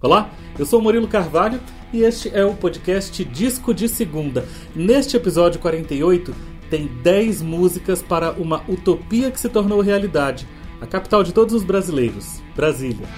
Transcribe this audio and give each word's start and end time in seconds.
Olá, 0.00 0.30
eu 0.56 0.64
sou 0.64 0.80
Murilo 0.80 1.08
Carvalho 1.08 1.60
e 1.92 2.04
este 2.04 2.30
é 2.32 2.44
o 2.44 2.54
podcast 2.54 3.24
Disco 3.24 3.74
de 3.74 3.88
Segunda. 3.88 4.46
Neste 4.72 5.16
episódio 5.16 5.58
48, 5.58 6.32
tem 6.70 6.86
10 7.02 7.42
músicas 7.42 8.00
para 8.00 8.30
uma 8.30 8.62
utopia 8.68 9.28
que 9.28 9.40
se 9.40 9.48
tornou 9.48 9.80
realidade. 9.80 10.46
A 10.80 10.86
capital 10.86 11.24
de 11.24 11.34
todos 11.34 11.52
os 11.52 11.64
brasileiros, 11.64 12.40
Brasília. 12.54 13.08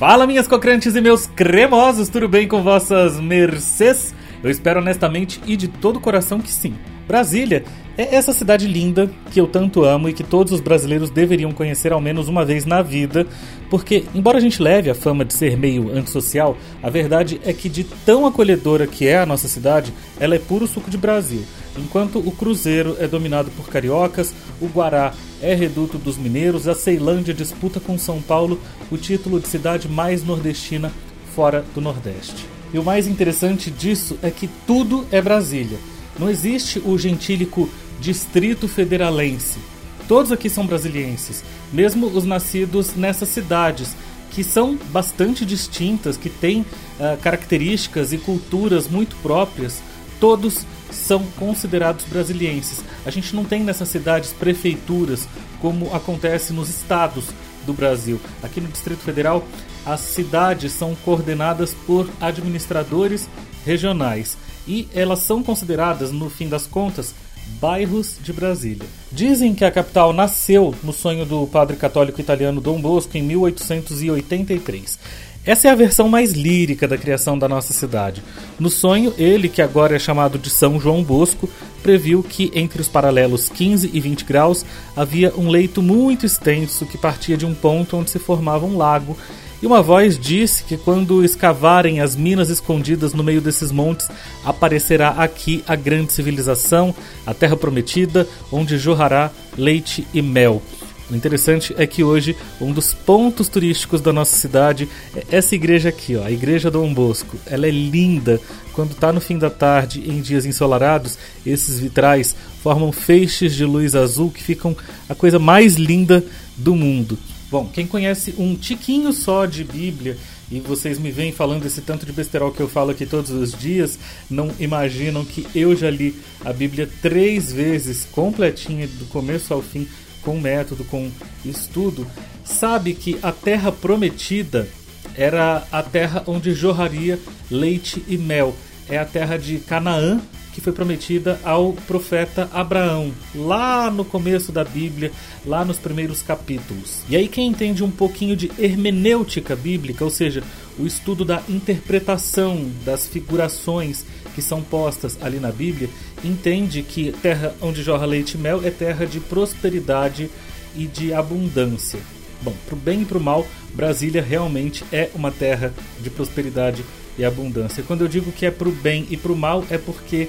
Fala, 0.00 0.26
minhas 0.26 0.48
cocrantes 0.48 0.96
e 0.96 1.00
meus 1.00 1.28
cremosos, 1.28 2.08
tudo 2.08 2.28
bem 2.28 2.48
com 2.48 2.60
vossas 2.60 3.20
mercês? 3.20 4.12
Eu 4.42 4.50
espero 4.50 4.80
honestamente 4.80 5.40
e 5.46 5.56
de 5.56 5.68
todo 5.68 5.98
o 5.98 6.00
coração 6.00 6.40
que 6.40 6.50
sim. 6.50 6.76
Brasília 7.06 7.64
é 7.96 8.14
essa 8.14 8.32
cidade 8.32 8.66
linda 8.66 9.10
que 9.30 9.40
eu 9.40 9.46
tanto 9.46 9.84
amo 9.84 10.08
e 10.08 10.12
que 10.12 10.24
todos 10.24 10.52
os 10.52 10.60
brasileiros 10.60 11.10
deveriam 11.10 11.52
conhecer 11.52 11.92
ao 11.92 12.00
menos 12.00 12.28
uma 12.28 12.44
vez 12.44 12.64
na 12.64 12.82
vida, 12.82 13.26
porque, 13.68 14.04
embora 14.14 14.38
a 14.38 14.40
gente 14.40 14.62
leve 14.62 14.90
a 14.90 14.94
fama 14.94 15.24
de 15.24 15.34
ser 15.34 15.56
meio 15.56 15.90
antissocial, 15.90 16.56
a 16.82 16.88
verdade 16.88 17.40
é 17.44 17.52
que, 17.52 17.68
de 17.68 17.84
tão 17.84 18.26
acolhedora 18.26 18.86
que 18.86 19.06
é 19.06 19.18
a 19.18 19.26
nossa 19.26 19.48
cidade, 19.48 19.92
ela 20.18 20.34
é 20.34 20.38
puro 20.38 20.66
suco 20.66 20.90
de 20.90 20.96
Brasil. 20.96 21.42
Enquanto 21.78 22.18
o 22.18 22.30
Cruzeiro 22.30 22.96
é 22.98 23.06
dominado 23.06 23.50
por 23.52 23.68
cariocas, 23.68 24.34
o 24.60 24.66
Guará 24.66 25.12
é 25.40 25.54
reduto 25.54 25.98
dos 25.98 26.16
mineiros, 26.16 26.68
a 26.68 26.74
Ceilândia 26.74 27.34
disputa 27.34 27.80
com 27.80 27.98
São 27.98 28.20
Paulo 28.20 28.60
o 28.90 28.96
título 28.96 29.40
de 29.40 29.48
cidade 29.48 29.88
mais 29.88 30.22
nordestina 30.22 30.92
fora 31.34 31.64
do 31.74 31.80
Nordeste. 31.80 32.46
E 32.72 32.78
o 32.78 32.84
mais 32.84 33.06
interessante 33.06 33.70
disso 33.70 34.18
é 34.22 34.30
que 34.30 34.48
tudo 34.66 35.06
é 35.10 35.20
Brasília. 35.20 35.78
Não 36.18 36.28
existe 36.28 36.78
o 36.78 36.98
gentílico 36.98 37.68
Distrito 38.02 38.66
Federalense. 38.66 39.60
Todos 40.08 40.32
aqui 40.32 40.50
são 40.50 40.66
brasilienses, 40.66 41.44
mesmo 41.72 42.08
os 42.08 42.24
nascidos 42.24 42.96
nessas 42.96 43.28
cidades, 43.28 43.94
que 44.32 44.42
são 44.42 44.76
bastante 44.90 45.46
distintas, 45.46 46.16
que 46.16 46.28
têm 46.28 46.62
uh, 46.62 47.16
características 47.22 48.12
e 48.12 48.18
culturas 48.18 48.88
muito 48.88 49.14
próprias, 49.22 49.80
todos 50.18 50.66
são 50.90 51.24
considerados 51.38 52.04
brasilienses. 52.04 52.82
A 53.06 53.10
gente 53.10 53.36
não 53.36 53.44
tem 53.44 53.62
nessas 53.62 53.88
cidades 53.88 54.32
prefeituras 54.32 55.28
como 55.60 55.94
acontece 55.94 56.52
nos 56.52 56.68
estados 56.68 57.26
do 57.64 57.72
Brasil. 57.72 58.20
Aqui 58.42 58.60
no 58.60 58.66
Distrito 58.66 59.04
Federal, 59.04 59.46
as 59.86 60.00
cidades 60.00 60.72
são 60.72 60.96
coordenadas 61.04 61.72
por 61.86 62.10
administradores 62.20 63.28
regionais 63.64 64.36
e 64.66 64.88
elas 64.92 65.20
são 65.20 65.40
consideradas, 65.40 66.10
no 66.10 66.28
fim 66.28 66.48
das 66.48 66.66
contas, 66.66 67.14
bairros 67.60 68.16
de 68.22 68.32
Brasília. 68.32 68.86
Dizem 69.10 69.54
que 69.54 69.64
a 69.64 69.70
capital 69.70 70.12
nasceu 70.12 70.74
no 70.82 70.92
sonho 70.92 71.24
do 71.24 71.46
padre 71.46 71.76
católico 71.76 72.20
italiano 72.20 72.60
Dom 72.60 72.80
Bosco 72.80 73.16
em 73.16 73.22
1883. 73.22 74.98
Essa 75.44 75.66
é 75.66 75.70
a 75.72 75.74
versão 75.74 76.08
mais 76.08 76.32
lírica 76.32 76.86
da 76.86 76.96
criação 76.96 77.36
da 77.36 77.48
nossa 77.48 77.72
cidade. 77.72 78.22
No 78.60 78.70
sonho, 78.70 79.12
ele, 79.18 79.48
que 79.48 79.60
agora 79.60 79.96
é 79.96 79.98
chamado 79.98 80.38
de 80.38 80.48
São 80.48 80.78
João 80.78 81.02
Bosco, 81.02 81.48
previu 81.82 82.22
que 82.22 82.52
entre 82.54 82.80
os 82.80 82.86
paralelos 82.86 83.48
15 83.48 83.90
e 83.92 83.98
20 83.98 84.24
graus 84.24 84.64
havia 84.96 85.34
um 85.36 85.48
leito 85.48 85.82
muito 85.82 86.24
extenso 86.24 86.86
que 86.86 86.96
partia 86.96 87.36
de 87.36 87.44
um 87.44 87.54
ponto 87.54 87.96
onde 87.96 88.10
se 88.10 88.20
formava 88.20 88.64
um 88.64 88.76
lago 88.76 89.16
e 89.62 89.66
uma 89.66 89.80
voz 89.80 90.18
disse 90.18 90.64
que 90.64 90.76
quando 90.76 91.24
escavarem 91.24 92.00
as 92.00 92.16
minas 92.16 92.50
escondidas 92.50 93.14
no 93.14 93.22
meio 93.22 93.40
desses 93.40 93.70
montes, 93.70 94.08
aparecerá 94.44 95.10
aqui 95.10 95.62
a 95.68 95.76
grande 95.76 96.12
civilização, 96.12 96.92
a 97.24 97.32
terra 97.32 97.56
prometida, 97.56 98.26
onde 98.50 98.76
jorrará 98.76 99.30
leite 99.56 100.04
e 100.12 100.20
mel. 100.20 100.60
O 101.08 101.14
interessante 101.14 101.74
é 101.78 101.86
que 101.86 102.02
hoje 102.02 102.34
um 102.60 102.72
dos 102.72 102.92
pontos 102.92 103.48
turísticos 103.48 104.00
da 104.00 104.12
nossa 104.12 104.34
cidade 104.34 104.88
é 105.14 105.36
essa 105.36 105.54
igreja 105.54 105.90
aqui, 105.90 106.16
ó, 106.16 106.24
a 106.24 106.30
Igreja 106.30 106.70
Dom 106.70 106.92
Bosco. 106.92 107.36
Ela 107.46 107.66
é 107.66 107.70
linda. 107.70 108.40
Quando 108.72 108.92
está 108.92 109.12
no 109.12 109.20
fim 109.20 109.38
da 109.38 109.50
tarde, 109.50 110.02
em 110.08 110.20
dias 110.20 110.44
ensolarados, 110.44 111.18
esses 111.46 111.78
vitrais 111.78 112.34
formam 112.62 112.90
feixes 112.90 113.54
de 113.54 113.64
luz 113.64 113.94
azul 113.94 114.30
que 114.30 114.42
ficam 114.42 114.74
a 115.08 115.14
coisa 115.14 115.38
mais 115.38 115.74
linda 115.74 116.24
do 116.56 116.74
mundo. 116.74 117.18
Bom, 117.52 117.68
quem 117.70 117.86
conhece 117.86 118.34
um 118.38 118.56
tiquinho 118.56 119.12
só 119.12 119.44
de 119.44 119.62
Bíblia 119.62 120.16
e 120.50 120.58
vocês 120.58 120.98
me 120.98 121.10
vêm 121.10 121.32
falando 121.32 121.66
esse 121.66 121.82
tanto 121.82 122.06
de 122.06 122.10
besterol 122.10 122.50
que 122.50 122.60
eu 122.60 122.66
falo 122.66 122.92
aqui 122.92 123.04
todos 123.04 123.30
os 123.30 123.52
dias, 123.52 123.98
não 124.30 124.50
imaginam 124.58 125.22
que 125.22 125.46
eu 125.54 125.76
já 125.76 125.90
li 125.90 126.18
a 126.42 126.50
Bíblia 126.50 126.88
três 127.02 127.52
vezes, 127.52 128.06
completinha, 128.10 128.86
do 128.86 129.04
começo 129.04 129.52
ao 129.52 129.60
fim, 129.60 129.86
com 130.22 130.40
método, 130.40 130.82
com 130.84 131.10
estudo. 131.44 132.06
Sabe 132.42 132.94
que 132.94 133.18
a 133.22 133.30
terra 133.30 133.70
prometida 133.70 134.66
era 135.14 135.62
a 135.70 135.82
terra 135.82 136.22
onde 136.26 136.54
jorraria 136.54 137.20
leite 137.50 138.02
e 138.08 138.16
mel. 138.16 138.56
É 138.88 138.96
a 138.96 139.04
terra 139.04 139.36
de 139.36 139.58
Canaã, 139.58 140.22
que 140.52 140.60
foi 140.60 140.72
prometida 140.72 141.40
ao 141.42 141.72
profeta 141.72 142.48
Abraão, 142.52 143.12
lá 143.34 143.90
no 143.90 144.04
começo 144.04 144.52
da 144.52 144.62
Bíblia, 144.62 145.10
lá 145.46 145.64
nos 145.64 145.78
primeiros 145.78 146.22
capítulos. 146.22 147.02
E 147.08 147.16
aí, 147.16 147.26
quem 147.26 147.48
entende 147.48 147.82
um 147.82 147.90
pouquinho 147.90 148.36
de 148.36 148.50
hermenêutica 148.58 149.56
bíblica, 149.56 150.04
ou 150.04 150.10
seja, 150.10 150.42
o 150.78 150.86
estudo 150.86 151.24
da 151.24 151.42
interpretação 151.48 152.70
das 152.84 153.06
figurações 153.06 154.04
que 154.34 154.42
são 154.42 154.62
postas 154.62 155.18
ali 155.20 155.38
na 155.38 155.50
Bíblia, 155.50 155.88
entende 156.24 156.82
que 156.82 157.12
terra 157.12 157.54
onde 157.60 157.82
jorra 157.82 158.06
leite 158.06 158.34
e 158.34 158.38
mel 158.38 158.60
é 158.64 158.70
terra 158.70 159.06
de 159.06 159.20
prosperidade 159.20 160.30
e 160.74 160.86
de 160.86 161.12
abundância. 161.12 162.00
Bom, 162.42 162.54
para 162.66 162.74
o 162.74 162.78
bem 162.78 163.02
e 163.02 163.04
para 163.04 163.18
o 163.18 163.20
mal, 163.20 163.46
Brasília 163.74 164.22
realmente 164.22 164.84
é 164.92 165.10
uma 165.14 165.30
terra 165.30 165.72
de 166.00 166.10
prosperidade 166.10 166.82
e 166.82 167.01
abundância. 167.24 167.84
Quando 167.86 168.02
eu 168.02 168.08
digo 168.08 168.32
que 168.32 168.46
é 168.46 168.50
para 168.50 168.68
o 168.68 168.72
bem 168.72 169.06
e 169.10 169.16
para 169.16 169.32
o 169.32 169.36
mal, 169.36 169.64
é 169.70 169.78
porque, 169.78 170.28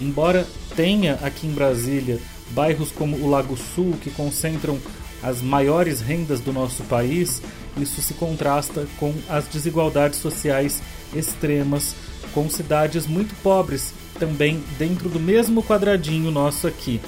embora 0.00 0.46
tenha 0.76 1.14
aqui 1.22 1.46
em 1.46 1.52
Brasília 1.52 2.18
bairros 2.50 2.90
como 2.90 3.16
o 3.16 3.28
Lago 3.28 3.56
Sul, 3.56 3.96
que 4.00 4.10
concentram 4.10 4.78
as 5.22 5.42
maiores 5.42 6.00
rendas 6.00 6.40
do 6.40 6.52
nosso 6.52 6.82
país, 6.84 7.42
isso 7.76 8.00
se 8.00 8.14
contrasta 8.14 8.86
com 8.98 9.14
as 9.28 9.46
desigualdades 9.46 10.18
sociais 10.18 10.82
extremas, 11.14 11.94
com 12.32 12.48
cidades 12.48 13.06
muito 13.06 13.34
pobres 13.42 13.92
também 14.18 14.62
dentro 14.78 15.08
do 15.08 15.20
mesmo 15.20 15.62
quadradinho 15.62 16.30
nosso 16.30 16.66
aqui. 16.66 17.00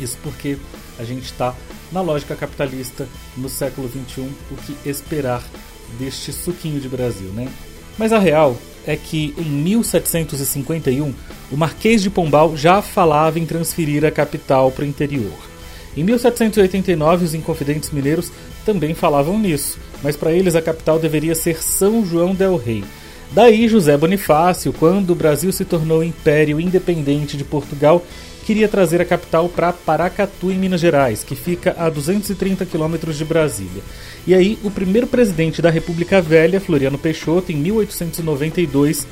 Isso 0.00 0.16
porque 0.22 0.58
a 0.98 1.04
gente 1.04 1.24
está 1.24 1.54
na 1.90 2.00
lógica 2.00 2.36
capitalista 2.36 3.06
no 3.36 3.48
século 3.48 3.88
XXI, 3.88 4.28
o 4.50 4.56
que 4.56 4.88
esperar 4.88 5.42
deste 5.98 6.32
suquinho 6.32 6.80
de 6.80 6.88
Brasil, 6.88 7.30
né? 7.30 7.48
Mas 7.98 8.12
a 8.12 8.18
real 8.18 8.56
é 8.86 8.96
que 8.96 9.34
em 9.36 9.44
1751 9.44 11.12
o 11.50 11.56
Marquês 11.56 12.02
de 12.02 12.08
Pombal 12.08 12.56
já 12.56 12.80
falava 12.80 13.38
em 13.38 13.44
transferir 13.44 14.04
a 14.04 14.10
capital 14.10 14.70
para 14.70 14.84
o 14.84 14.88
interior. 14.88 15.32
Em 15.96 16.04
1789 16.04 17.24
os 17.24 17.34
Inconfidentes 17.34 17.90
Mineiros 17.90 18.30
também 18.64 18.94
falavam 18.94 19.38
nisso, 19.38 19.78
mas 20.02 20.16
para 20.16 20.32
eles 20.32 20.54
a 20.54 20.62
capital 20.62 20.98
deveria 20.98 21.34
ser 21.34 21.62
São 21.62 22.06
João 22.06 22.34
del 22.34 22.56
Rei. 22.56 22.84
Daí 23.32 23.68
José 23.68 23.96
Bonifácio, 23.96 24.72
quando 24.72 25.10
o 25.10 25.14
Brasil 25.14 25.52
se 25.52 25.64
tornou 25.64 26.02
império 26.02 26.60
independente 26.60 27.36
de 27.36 27.44
Portugal, 27.44 28.02
queria 28.48 28.66
trazer 28.66 28.98
a 28.98 29.04
capital 29.04 29.46
para 29.46 29.74
Paracatu, 29.74 30.50
em 30.50 30.56
Minas 30.56 30.80
Gerais, 30.80 31.22
que 31.22 31.36
fica 31.36 31.76
a 31.76 31.90
230 31.90 32.64
quilômetros 32.64 33.18
de 33.18 33.22
Brasília. 33.22 33.82
E 34.26 34.32
aí, 34.32 34.58
o 34.64 34.70
primeiro 34.70 35.06
presidente 35.06 35.60
da 35.60 35.68
República 35.68 36.22
Velha, 36.22 36.58
Floriano 36.58 36.96
Peixoto, 36.96 37.52
em 37.52 37.56
1892, 37.56 39.06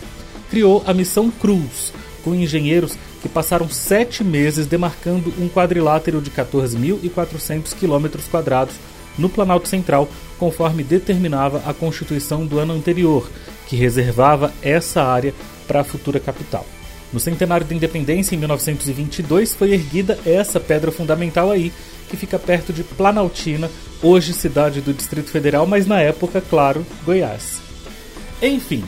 criou 0.49 0.83
a 0.87 0.95
Missão 0.95 1.31
Cruz, 1.31 1.93
com 2.25 2.35
engenheiros 2.35 2.97
que 3.21 3.29
passaram 3.29 3.69
sete 3.69 4.25
meses 4.25 4.67
demarcando 4.67 5.31
um 5.39 5.51
quadrilátero 5.51 6.23
de 6.23 6.31
14.400 6.31 7.75
quilômetros 7.75 8.27
quadrados 8.29 8.77
no 9.19 9.29
Planalto 9.29 9.69
Central, 9.69 10.09
conforme 10.39 10.83
determinava 10.83 11.63
a 11.67 11.75
Constituição 11.75 12.47
do 12.47 12.59
ano 12.59 12.73
anterior, 12.73 13.31
que 13.67 13.77
reservava 13.77 14.51
essa 14.63 15.03
área 15.03 15.35
para 15.69 15.81
a 15.81 15.85
futura 15.85 16.19
capital. 16.19 16.65
No 17.13 17.21
centenário 17.21 17.67
da 17.67 17.75
independência, 17.75 18.35
em 18.35 18.39
1922, 18.39 19.55
foi 19.55 19.73
erguida 19.73 20.19
essa 20.27 20.59
pedra 20.59 20.91
fundamental 20.91 21.51
aí, 21.51 21.73
que 22.09 22.17
fica 22.17 22.39
perto 22.39 22.73
de 22.73 22.83
Planaltina, 22.83 23.71
hoje 24.03 24.33
cidade 24.33 24.81
do 24.81 24.93
Distrito 24.93 25.31
Federal, 25.31 25.67
mas 25.67 25.87
na 25.87 26.01
época, 26.01 26.41
claro, 26.41 26.85
Goiás. 27.05 27.61
Enfim, 28.43 28.85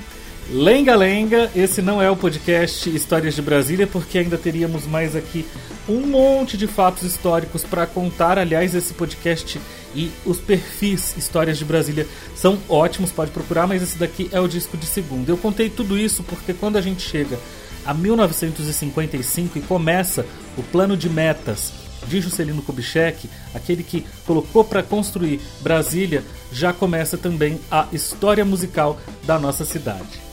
lenga-lenga, 0.50 1.50
esse 1.54 1.80
não 1.80 2.02
é 2.02 2.10
o 2.10 2.16
podcast 2.16 2.88
Histórias 2.94 3.34
de 3.34 3.42
Brasília, 3.42 3.86
porque 3.86 4.18
ainda 4.18 4.36
teríamos 4.36 4.86
mais 4.86 5.16
aqui 5.16 5.44
um 5.88 6.00
monte 6.00 6.56
de 6.56 6.66
fatos 6.66 7.02
históricos 7.04 7.64
para 7.64 7.86
contar. 7.86 8.38
Aliás, 8.38 8.74
esse 8.74 8.92
podcast 8.92 9.60
e 9.94 10.10
os 10.26 10.38
perfis 10.38 11.16
Histórias 11.16 11.56
de 11.56 11.64
Brasília 11.64 12.06
são 12.36 12.58
ótimos, 12.68 13.10
pode 13.10 13.30
procurar, 13.30 13.66
mas 13.66 13.82
esse 13.82 13.96
daqui 13.96 14.28
é 14.32 14.40
o 14.40 14.48
disco 14.48 14.76
de 14.76 14.86
segunda. 14.86 15.30
Eu 15.30 15.36
contei 15.36 15.70
tudo 15.70 15.98
isso 15.98 16.22
porque 16.22 16.52
quando 16.52 16.76
a 16.76 16.80
gente 16.80 17.02
chega 17.02 17.38
a 17.84 17.94
1955 17.94 19.58
e 19.58 19.62
começa 19.62 20.24
o 20.56 20.62
plano 20.62 20.96
de 20.96 21.08
metas 21.08 21.72
de 22.06 22.20
Juscelino 22.20 22.62
Kubitschek, 22.62 23.28
aquele 23.54 23.82
que 23.82 24.04
colocou 24.26 24.64
para 24.64 24.82
construir 24.82 25.40
Brasília, 25.60 26.24
já 26.52 26.72
começa 26.72 27.18
também 27.18 27.60
a 27.70 27.86
história 27.92 28.44
musical 28.44 28.98
da 29.24 29.38
nossa 29.38 29.64
cidade. 29.64 30.28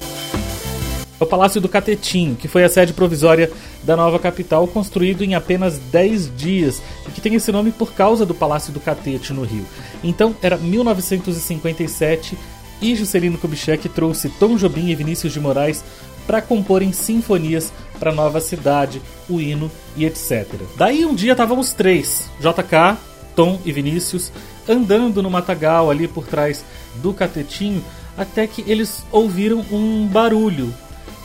O 1.18 1.26
Palácio 1.26 1.62
do 1.62 1.70
Catetinho, 1.70 2.36
que 2.36 2.48
foi 2.48 2.66
a 2.66 2.70
sede 2.70 2.92
provisória 2.92 3.50
da 3.84 3.96
nova 3.96 4.20
capital, 4.20 4.68
construído 4.68 5.24
em 5.24 5.34
apenas 5.34 5.78
10 5.78 6.36
dias, 6.36 6.82
e 7.08 7.12
que 7.12 7.22
tem 7.22 7.36
esse 7.36 7.52
nome 7.54 7.72
por 7.72 7.94
causa 7.94 8.26
do 8.26 8.34
Palácio 8.34 8.74
do 8.74 8.82
Catete 8.82 9.32
no 9.32 9.44
Rio. 9.44 9.66
Então, 10.04 10.36
era 10.42 10.58
1957 10.58 12.38
e 12.82 12.96
Juscelino 12.96 13.38
Kubitschek 13.38 13.88
trouxe 13.88 14.28
Tom 14.28 14.58
Jobim 14.58 14.90
e 14.90 14.96
Vinícius 14.96 15.32
de 15.32 15.40
Moraes 15.40 15.84
para 16.26 16.42
comporem 16.42 16.92
sinfonias 16.92 17.72
para 18.00 18.12
nova 18.12 18.42
cidade, 18.42 19.02
o 19.30 19.40
hino 19.40 19.72
e 19.96 20.06
etc. 20.06 20.48
Daí 20.76 21.06
um 21.06 21.16
dia 21.16 21.32
estavam 21.32 21.60
os 21.60 21.74
três, 21.74 22.30
JK, 22.40 22.98
Tom 23.36 23.60
e 23.66 23.72
Vinícius, 23.72 24.32
andando 24.68 25.22
no 25.22 25.30
matagal 25.30 25.90
ali 25.90 26.08
por 26.08 26.26
trás 26.26 26.66
do 26.96 27.14
catetinho, 27.14 27.84
até 28.18 28.48
que 28.48 28.64
eles 28.70 29.06
ouviram 29.12 29.66
um 29.72 30.08
barulho. 30.08 30.74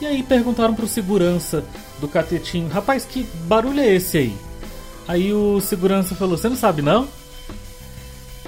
E 0.00 0.06
aí 0.06 0.23
perguntaram 0.23 0.75
pro 0.75 0.88
segurança 0.88 1.64
do 2.00 2.08
catetinho: 2.08 2.69
Rapaz, 2.69 3.05
que 3.05 3.26
barulho 3.44 3.81
é 3.81 3.94
esse 3.94 4.19
aí? 4.19 4.37
Aí 5.06 5.32
o 5.32 5.61
segurança 5.61 6.14
falou: 6.14 6.37
Você 6.37 6.49
não 6.49 6.56
sabe 6.56 6.82
não? 6.82 7.06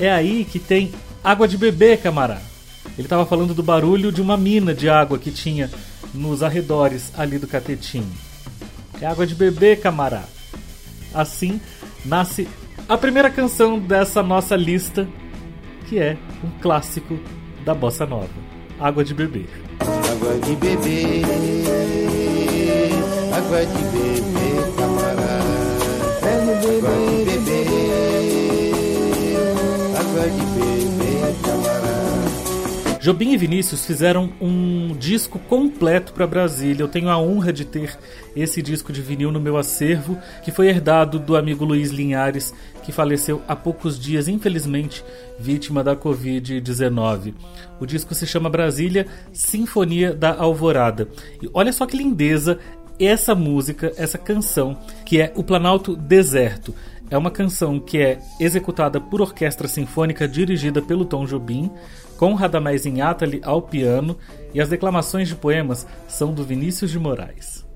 É 0.00 0.10
aí 0.10 0.44
que 0.44 0.58
tem 0.58 0.92
água 1.22 1.46
de 1.46 1.58
beber, 1.58 2.00
camarada. 2.00 2.42
Ele 2.98 3.06
estava 3.06 3.24
falando 3.24 3.54
do 3.54 3.62
barulho 3.62 4.10
de 4.10 4.20
uma 4.20 4.36
mina 4.36 4.74
de 4.74 4.88
água 4.88 5.18
que 5.18 5.30
tinha 5.30 5.70
nos 6.14 6.42
arredores 6.42 7.12
ali 7.16 7.38
do 7.38 7.46
catetinho. 7.46 8.10
É 9.00 9.06
água 9.06 9.26
de 9.26 9.34
beber, 9.34 9.80
camarada. 9.80 10.28
Assim 11.12 11.60
nasce 12.04 12.48
a 12.88 12.96
primeira 12.98 13.30
canção 13.30 13.78
dessa 13.78 14.22
nossa 14.22 14.56
lista, 14.56 15.08
que 15.88 15.98
é 15.98 16.16
um 16.44 16.50
clássico 16.60 17.18
da 17.64 17.74
bossa 17.74 18.04
nova, 18.04 18.28
Água 18.78 19.04
de 19.04 19.14
beber. 19.14 19.48
Água 19.80 20.38
de 20.40 20.56
beber, 20.56 21.22
água 23.36 23.64
de 23.64 23.82
beber, 23.84 24.81
Jobim 33.02 33.32
e 33.32 33.36
Vinícius 33.36 33.84
fizeram 33.84 34.32
um 34.40 34.94
disco 34.96 35.36
completo 35.36 36.12
para 36.12 36.24
Brasília. 36.24 36.84
Eu 36.84 36.88
tenho 36.88 37.08
a 37.08 37.18
honra 37.18 37.52
de 37.52 37.64
ter 37.64 37.98
esse 38.36 38.62
disco 38.62 38.92
de 38.92 39.02
vinil 39.02 39.32
no 39.32 39.40
meu 39.40 39.56
acervo, 39.56 40.16
que 40.44 40.52
foi 40.52 40.68
herdado 40.68 41.18
do 41.18 41.34
amigo 41.34 41.64
Luiz 41.64 41.90
Linhares, 41.90 42.54
que 42.84 42.92
faleceu 42.92 43.42
há 43.48 43.56
poucos 43.56 43.98
dias, 43.98 44.28
infelizmente, 44.28 45.04
vítima 45.36 45.82
da 45.82 45.96
Covid-19. 45.96 47.34
O 47.80 47.86
disco 47.86 48.14
se 48.14 48.24
chama 48.24 48.48
Brasília 48.48 49.08
Sinfonia 49.32 50.14
da 50.14 50.36
Alvorada. 50.36 51.08
E 51.42 51.50
olha 51.52 51.72
só 51.72 51.84
que 51.86 51.96
lindeza 51.96 52.60
essa 53.00 53.34
música, 53.34 53.92
essa 53.96 54.16
canção, 54.16 54.78
que 55.04 55.20
é 55.20 55.32
O 55.34 55.42
Planalto 55.42 55.96
Deserto. 55.96 56.72
É 57.10 57.18
uma 57.18 57.30
canção 57.30 57.78
que 57.78 57.98
é 57.98 58.20
executada 58.40 59.00
por 59.00 59.20
orquestra 59.20 59.68
sinfônica 59.68 60.26
dirigida 60.26 60.80
pelo 60.80 61.04
Tom 61.04 61.26
Jobim, 61.26 61.70
com 62.18 62.34
Radamés 62.34 62.84
Inátali 62.86 63.40
ao 63.44 63.62
piano, 63.62 64.16
e 64.54 64.60
as 64.60 64.68
declamações 64.68 65.28
de 65.28 65.34
poemas 65.34 65.86
são 66.06 66.32
do 66.32 66.44
Vinícius 66.44 66.90
de 66.90 66.98
Moraes. 66.98 67.66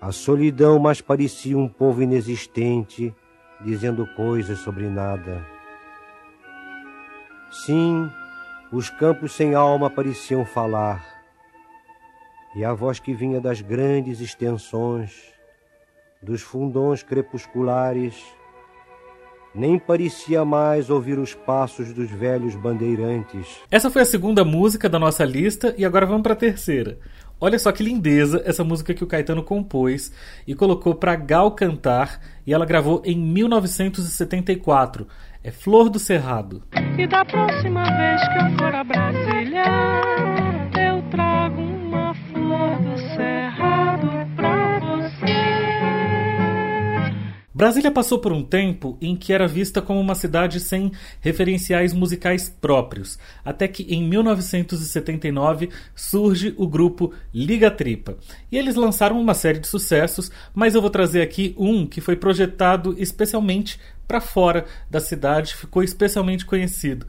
A 0.00 0.12
solidão 0.12 0.78
mais 0.78 1.00
parecia 1.00 1.56
um 1.56 1.68
povo 1.68 2.02
inexistente, 2.02 3.14
dizendo 3.64 4.06
coisas 4.14 4.58
sobre 4.58 4.88
nada. 4.88 5.46
Sim, 7.64 8.10
os 8.70 8.90
campos 8.90 9.32
sem 9.32 9.54
alma 9.54 9.88
pareciam 9.88 10.44
falar, 10.44 11.02
e 12.54 12.64
a 12.64 12.74
voz 12.74 13.00
que 13.00 13.14
vinha 13.14 13.40
das 13.40 13.60
grandes 13.60 14.20
extensões, 14.20 15.32
dos 16.22 16.42
fundões 16.42 17.02
crepusculares, 17.02 18.22
nem 19.54 19.78
parecia 19.78 20.44
mais 20.44 20.90
ouvir 20.90 21.18
os 21.18 21.32
passos 21.32 21.92
dos 21.92 22.10
velhos 22.10 22.54
bandeirantes. 22.56 23.46
Essa 23.70 23.90
foi 23.90 24.02
a 24.02 24.06
segunda 24.06 24.44
música 24.44 24.88
da 24.88 24.98
nossa 24.98 25.24
lista 25.24 25.74
e 25.78 25.84
agora 25.84 26.06
vamos 26.06 26.22
para 26.22 26.32
a 26.32 26.36
terceira. 26.36 26.98
Olha 27.40 27.58
só 27.58 27.70
que 27.72 27.82
lindeza 27.82 28.42
essa 28.44 28.64
música 28.64 28.94
que 28.94 29.04
o 29.04 29.06
Caetano 29.06 29.42
compôs 29.42 30.12
e 30.46 30.54
colocou 30.54 30.94
para 30.94 31.16
Gal 31.16 31.50
cantar 31.52 32.20
e 32.46 32.54
ela 32.54 32.64
gravou 32.64 33.02
em 33.04 33.18
1974. 33.18 35.06
É 35.42 35.50
Flor 35.50 35.90
do 35.90 35.98
Cerrado. 35.98 36.62
E 36.96 37.06
da 37.06 37.24
próxima 37.24 37.84
vez 37.84 38.20
que 38.28 38.38
eu 38.38 38.56
Brasília 47.54 47.92
passou 47.92 48.18
por 48.18 48.32
um 48.32 48.42
tempo 48.42 48.98
em 49.00 49.14
que 49.14 49.32
era 49.32 49.46
vista 49.46 49.80
como 49.80 50.00
uma 50.00 50.16
cidade 50.16 50.58
sem 50.58 50.90
referenciais 51.20 51.92
musicais 51.92 52.48
próprios, 52.48 53.16
até 53.44 53.68
que 53.68 53.84
em 53.84 54.02
1979 54.02 55.70
surge 55.94 56.52
o 56.58 56.66
grupo 56.66 57.12
Liga 57.32 57.70
Tripa. 57.70 58.16
E 58.50 58.58
eles 58.58 58.74
lançaram 58.74 59.20
uma 59.20 59.34
série 59.34 59.60
de 59.60 59.68
sucessos, 59.68 60.32
mas 60.52 60.74
eu 60.74 60.80
vou 60.80 60.90
trazer 60.90 61.22
aqui 61.22 61.54
um 61.56 61.86
que 61.86 62.00
foi 62.00 62.16
projetado 62.16 62.96
especialmente 62.98 63.78
para 64.08 64.20
fora 64.20 64.64
da 64.90 64.98
cidade, 64.98 65.54
ficou 65.54 65.84
especialmente 65.84 66.44
conhecido. 66.44 67.06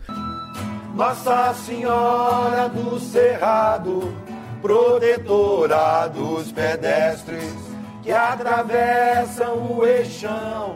Nossa 0.95 1.55
Senhora 1.55 2.69
do 2.69 2.99
Cerrado, 2.99 4.15
protetora 4.61 6.07
dos 6.07 6.51
pedestres 6.51 7.74
que 8.05 8.11
atravessam 8.11 9.77
o 9.77 9.83
eixão. 9.83 10.75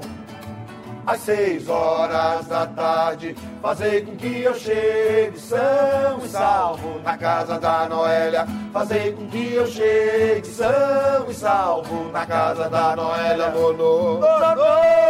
Às 1.06 1.20
seis 1.22 1.70
horas 1.70 2.48
da 2.48 2.68
tarde, 2.68 3.36
fazei 3.62 4.02
com 4.02 4.16
que 4.16 4.42
eu 4.42 4.54
chegue 4.54 5.40
são 5.40 6.20
e 6.24 6.28
salvo 6.28 7.00
na 7.04 7.18
casa 7.18 7.60
da 7.60 7.88
Noélia. 7.88 8.46
Fazei 8.74 9.12
com 9.14 9.28
que 9.28 9.54
eu 9.54 9.66
chegue 9.66 10.48
são 10.48 11.30
e 11.30 11.34
salvo 11.34 12.12
na 12.12 12.26
casa 12.26 12.70
da 12.70 12.96
Noélia. 12.96 13.50
Nonô, 13.50 14.20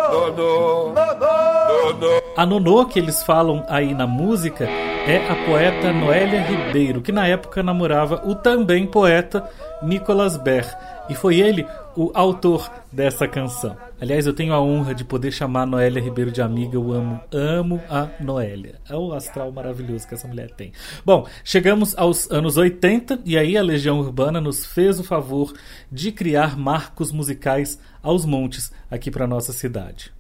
nonô, 0.09 0.93
nonô, 0.93 2.21
A 2.37 2.45
Nonô 2.45 2.85
que 2.85 2.99
eles 2.99 3.23
falam 3.23 3.65
aí 3.67 3.93
na 3.93 4.07
música 4.07 4.65
é 4.65 5.17
a 5.29 5.35
poeta 5.45 5.91
Noélia 5.91 6.41
Ribeiro, 6.41 7.01
que 7.01 7.11
na 7.11 7.27
época 7.27 7.63
namorava 7.63 8.21
o 8.25 8.35
também 8.35 8.85
poeta 8.85 9.49
Nicolas 9.81 10.37
Ber. 10.37 10.65
E 11.09 11.15
foi 11.15 11.39
ele 11.39 11.67
o 11.99 12.11
autor 12.13 12.71
dessa 12.89 13.27
canção. 13.27 13.75
Aliás, 13.99 14.25
eu 14.25 14.31
tenho 14.31 14.53
a 14.53 14.61
honra 14.61 14.95
de 14.95 15.03
poder 15.03 15.33
chamar 15.33 15.63
a 15.63 15.65
Noélia 15.65 16.01
Ribeiro 16.01 16.31
de 16.31 16.41
amiga. 16.41 16.75
Eu 16.77 16.93
amo, 16.93 17.19
amo 17.29 17.81
a 17.89 18.07
Noélia. 18.21 18.75
É 18.89 18.95
o 18.95 19.11
astral 19.11 19.51
maravilhoso 19.51 20.07
que 20.07 20.13
essa 20.13 20.25
mulher 20.25 20.49
tem. 20.51 20.71
Bom, 21.05 21.27
chegamos 21.43 21.93
aos 21.97 22.31
anos 22.31 22.55
80 22.55 23.19
e 23.25 23.37
aí 23.37 23.57
a 23.57 23.61
Legião 23.61 23.99
Urbana 23.99 24.39
nos 24.39 24.65
fez 24.65 24.97
o 24.97 25.03
favor 25.03 25.51
de 25.91 26.13
criar 26.13 26.57
marcos 26.57 27.11
musicais 27.11 27.77
aos 28.01 28.23
montes 28.23 28.71
aqui 28.89 29.11
para 29.11 29.27
nossa 29.27 29.51
cidade. 29.51 30.13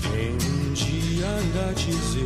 Quem 0.00 0.32
um 0.32 0.72
dia 0.72 2.23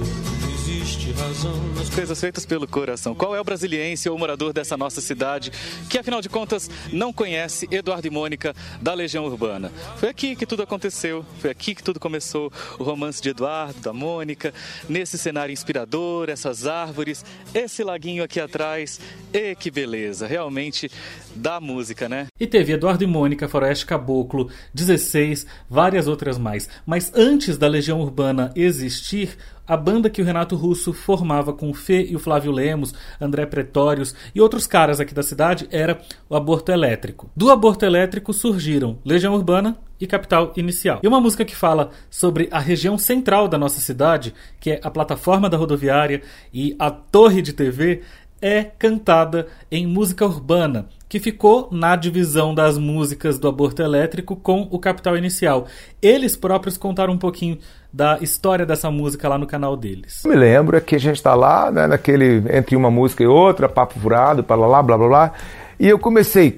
Coisas 1.94 2.20
feitas 2.20 2.46
pelo 2.46 2.68
coração. 2.68 3.12
Qual 3.12 3.34
é 3.34 3.40
o 3.40 3.44
brasiliense 3.44 4.08
ou 4.08 4.16
morador 4.16 4.52
dessa 4.52 4.76
nossa 4.76 5.00
cidade 5.00 5.50
que, 5.90 5.98
afinal 5.98 6.20
de 6.20 6.28
contas, 6.28 6.70
não 6.92 7.12
conhece 7.12 7.66
Eduardo 7.72 8.06
e 8.06 8.10
Mônica 8.10 8.54
da 8.80 8.94
Legião 8.94 9.24
Urbana? 9.24 9.72
Foi 9.96 10.08
aqui 10.08 10.36
que 10.36 10.46
tudo 10.46 10.62
aconteceu, 10.62 11.26
foi 11.40 11.50
aqui 11.50 11.74
que 11.74 11.82
tudo 11.82 11.98
começou. 11.98 12.52
O 12.78 12.84
romance 12.84 13.20
de 13.20 13.30
Eduardo, 13.30 13.80
da 13.80 13.92
Mônica, 13.92 14.54
nesse 14.88 15.18
cenário 15.18 15.52
inspirador, 15.52 16.30
essas 16.30 16.68
árvores, 16.68 17.24
esse 17.52 17.82
laguinho 17.82 18.22
aqui 18.22 18.38
atrás. 18.38 19.00
E 19.32 19.56
que 19.56 19.72
beleza, 19.72 20.24
realmente 20.24 20.88
da 21.34 21.60
música, 21.60 22.08
né? 22.08 22.28
E 22.38 22.46
teve 22.46 22.72
Eduardo 22.72 23.02
e 23.02 23.06
Mônica, 23.06 23.48
Faroeste 23.48 23.86
Caboclo, 23.86 24.50
16, 24.72 25.46
várias 25.68 26.06
outras 26.06 26.38
mais. 26.38 26.68
Mas 26.86 27.12
antes 27.14 27.58
da 27.58 27.66
Legião 27.66 28.00
Urbana 28.00 28.52
existir, 28.54 29.36
a 29.68 29.76
banda 29.76 30.08
que 30.08 30.22
o 30.22 30.24
Renato 30.24 30.56
Russo 30.56 30.94
formava 30.94 31.52
com 31.52 31.68
o 31.68 31.74
Fê 31.74 32.06
e 32.08 32.16
o 32.16 32.18
Flávio 32.18 32.50
Lemos, 32.50 32.94
André 33.20 33.44
Pretórios 33.44 34.14
e 34.34 34.40
outros 34.40 34.66
caras 34.66 34.98
aqui 34.98 35.12
da 35.12 35.22
cidade 35.22 35.68
era 35.70 36.00
o 36.28 36.34
Aborto 36.34 36.72
Elétrico. 36.72 37.30
Do 37.36 37.50
Aborto 37.50 37.84
Elétrico 37.84 38.32
surgiram 38.32 38.98
Legião 39.04 39.34
Urbana 39.34 39.76
e 40.00 40.06
Capital 40.06 40.52
Inicial. 40.56 41.00
E 41.02 41.08
uma 41.08 41.20
música 41.20 41.44
que 41.44 41.54
fala 41.54 41.90
sobre 42.08 42.48
a 42.50 42.58
região 42.58 42.96
central 42.96 43.48
da 43.48 43.58
nossa 43.58 43.80
cidade, 43.80 44.32
que 44.58 44.70
é 44.70 44.80
a 44.82 44.90
plataforma 44.90 45.50
da 45.50 45.56
rodoviária 45.56 46.22
e 46.52 46.74
a 46.78 46.90
torre 46.90 47.42
de 47.42 47.52
TV, 47.52 48.02
é 48.40 48.64
cantada 48.64 49.46
em 49.70 49.86
música 49.86 50.24
urbana, 50.24 50.86
que 51.08 51.18
ficou 51.18 51.68
na 51.72 51.96
divisão 51.96 52.54
das 52.54 52.78
músicas 52.78 53.38
do 53.38 53.48
aborto 53.48 53.82
elétrico 53.82 54.36
com 54.36 54.68
o 54.70 54.78
Capital 54.78 55.16
Inicial. 55.16 55.66
Eles 56.00 56.36
próprios 56.36 56.76
contaram 56.76 57.14
um 57.14 57.18
pouquinho 57.18 57.58
da 57.92 58.18
história 58.20 58.66
dessa 58.66 58.90
música 58.90 59.28
lá 59.28 59.38
no 59.38 59.46
canal 59.46 59.76
deles. 59.76 60.22
Eu 60.24 60.30
me 60.30 60.36
lembro 60.36 60.76
é 60.76 60.80
que 60.80 60.94
a 60.94 61.00
gente 61.00 61.16
está 61.16 61.34
lá, 61.34 61.70
né, 61.70 61.86
naquele 61.86 62.44
entre 62.54 62.76
uma 62.76 62.90
música 62.90 63.22
e 63.22 63.26
outra, 63.26 63.68
papo 63.68 63.98
furado, 63.98 64.42
blá 64.42 64.56
blá 64.56 64.82
blá 64.82 64.96
blá 64.96 65.08
blá, 65.08 65.32
e 65.80 65.88
eu 65.88 65.98
comecei. 65.98 66.54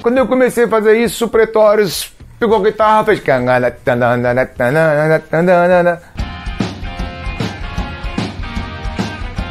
Quando 0.00 0.16
eu 0.16 0.26
comecei 0.26 0.64
a 0.64 0.68
fazer 0.68 0.96
isso, 1.02 1.28
Pretórios 1.28 2.17
pegou 2.38 2.58
a 2.58 2.62
guitarra, 2.62 3.04
fez 3.04 3.20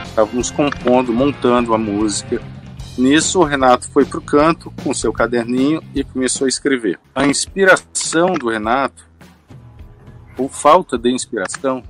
Estávamos 0.05 0.49
compondo, 0.49 1.13
montando 1.13 1.73
a 1.73 1.77
música. 1.77 2.41
Nisso, 2.97 3.39
o 3.39 3.43
Renato 3.43 3.87
foi 3.91 4.05
para 4.05 4.17
o 4.17 4.21
canto 4.21 4.73
com 4.83 4.93
seu 4.93 5.13
caderninho 5.13 5.83
e 5.93 6.03
começou 6.03 6.45
a 6.45 6.47
escrever. 6.47 6.99
A 7.13 7.27
inspiração 7.27 8.33
do 8.33 8.49
Renato, 8.49 9.05
ou 10.37 10.49
falta 10.49 10.97
de 10.97 11.11
inspiração, 11.11 11.83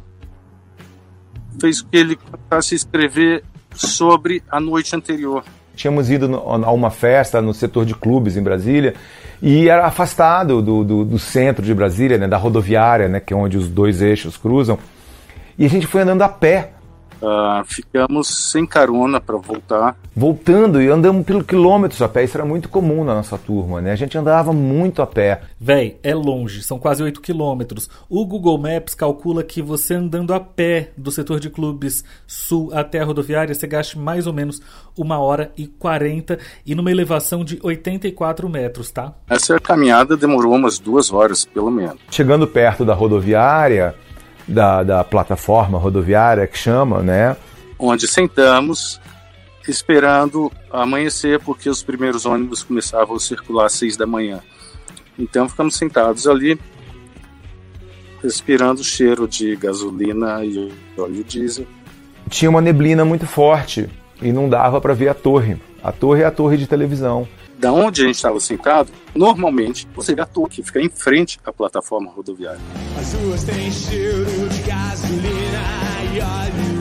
fez 1.61 1.81
com 1.81 1.89
que 1.89 1.95
ele 1.95 2.17
começasse 2.17 2.73
a 2.73 2.77
escrever 2.77 3.43
sobre 3.73 4.43
a 4.49 4.59
noite 4.59 4.95
anterior. 4.95 5.45
Tínhamos 5.77 6.09
ido 6.09 6.35
a 6.35 6.71
uma 6.71 6.89
festa 6.89 7.39
no 7.39 7.53
setor 7.53 7.85
de 7.85 7.93
clubes 7.93 8.35
em 8.35 8.41
Brasília 8.41 8.95
e 9.39 9.69
era 9.69 9.85
afastado 9.85 10.59
do, 10.59 10.83
do, 10.83 11.05
do 11.05 11.19
centro 11.19 11.63
de 11.63 11.71
Brasília, 11.71 12.17
né, 12.17 12.27
da 12.27 12.35
rodoviária, 12.35 13.07
né, 13.07 13.19
que 13.19 13.31
é 13.31 13.37
onde 13.37 13.57
os 13.57 13.69
dois 13.69 14.01
eixos 14.01 14.35
cruzam. 14.35 14.79
E 15.55 15.67
a 15.67 15.69
gente 15.69 15.85
foi 15.85 16.01
andando 16.01 16.23
a 16.23 16.29
pé, 16.29 16.71
Ah, 17.21 17.63
ficamos 17.65 18.27
sem 18.51 18.65
carona 18.65 19.19
para 19.19 19.37
voltar. 19.37 19.95
voltando 20.15 20.81
e 20.81 20.87
andamos 20.87 21.25
pelo 21.25 21.43
quilômetros 21.43 22.01
a 22.01 22.09
pé. 22.09 22.23
Isso 22.23 22.37
era 22.37 22.45
muito 22.45 22.69
comum 22.69 23.03
na 23.03 23.13
nossa 23.13 23.37
turma, 23.37 23.79
né? 23.81 23.91
A 23.91 23.95
gente 23.95 24.17
andava 24.17 24.51
muito 24.51 25.01
a 25.01 25.07
pé. 25.07 25.41
Véi, 25.59 25.97
é 26.01 26.15
longe, 26.15 26.63
são 26.63 26.79
quase 26.79 27.03
8 27.03 27.21
quilômetros. 27.21 27.89
O 28.09 28.25
Google 28.25 28.57
Maps 28.57 28.95
calcula 28.95 29.43
que 29.43 29.61
você 29.61 29.93
andando 29.93 30.33
a 30.33 30.39
pé 30.39 30.91
do 30.97 31.11
setor 31.11 31.39
de 31.39 31.49
clubes 31.49 32.03
sul 32.25 32.71
até 32.73 32.99
a 32.99 33.05
rodoviária, 33.05 33.53
você 33.53 33.67
gaste 33.67 33.97
mais 33.97 34.25
ou 34.25 34.33
menos 34.33 34.61
uma 34.97 35.19
hora 35.19 35.51
e 35.57 35.67
40 35.67 36.39
e 36.65 36.73
numa 36.73 36.91
elevação 36.91 37.45
de 37.45 37.59
84 37.61 38.49
metros, 38.49 38.89
tá? 38.89 39.13
Essa 39.29 39.59
caminhada 39.59 40.17
demorou 40.17 40.55
umas 40.55 40.79
duas 40.79 41.11
horas, 41.11 41.45
pelo 41.45 41.69
menos. 41.69 41.97
Chegando 42.09 42.47
perto 42.47 42.83
da 42.83 42.93
rodoviária, 42.93 43.95
da, 44.47 44.83
da 44.83 45.03
plataforma 45.03 45.77
rodoviária 45.77 46.47
que 46.47 46.57
chama, 46.57 47.01
né? 47.01 47.35
Onde 47.77 48.07
sentamos, 48.07 48.99
esperando 49.67 50.51
amanhecer, 50.71 51.39
porque 51.39 51.69
os 51.69 51.83
primeiros 51.83 52.25
ônibus 52.25 52.63
começavam 52.63 53.15
a 53.15 53.19
circular 53.19 53.65
às 53.65 53.73
seis 53.73 53.97
da 53.97 54.05
manhã. 54.05 54.39
Então 55.19 55.49
ficamos 55.49 55.75
sentados 55.75 56.27
ali, 56.27 56.59
respirando 58.23 58.81
o 58.81 58.83
cheiro 58.83 59.27
de 59.27 59.55
gasolina 59.55 60.43
e 60.43 60.71
óleo 60.97 61.23
diesel. 61.23 61.67
Tinha 62.29 62.49
uma 62.49 62.61
neblina 62.61 63.05
muito 63.05 63.25
forte 63.25 63.89
e 64.21 64.31
não 64.31 64.49
dava 64.49 64.79
para 64.81 64.93
ver 64.93 65.09
a 65.09 65.13
torre. 65.13 65.57
A 65.83 65.91
torre 65.91 66.21
é 66.21 66.25
a 66.25 66.31
torre 66.31 66.57
de 66.57 66.67
televisão. 66.67 67.27
Da 67.57 67.73
onde 67.73 68.03
a 68.03 68.05
gente 68.05 68.15
estava 68.15 68.39
sentado, 68.39 68.91
normalmente 69.15 69.87
você 69.95 70.13
torre 70.25 70.49
que 70.49 70.63
fica 70.63 70.79
em 70.79 70.89
frente 70.89 71.39
à 71.43 71.51
plataforma 71.51 72.11
rodoviária. 72.11 72.61
As 72.99 73.13
ruas 73.13 73.43
têm 73.43 73.71
cheiro 73.71 74.49
de 74.49 74.61
gasolina 74.61 75.63
e 76.13 76.19
óleo. 76.19 76.76